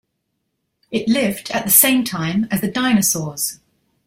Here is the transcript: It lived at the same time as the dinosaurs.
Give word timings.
It 0.89 1.07
lived 1.07 1.51
at 1.51 1.63
the 1.63 1.69
same 1.69 2.03
time 2.03 2.47
as 2.49 2.61
the 2.61 2.67
dinosaurs. 2.67 3.59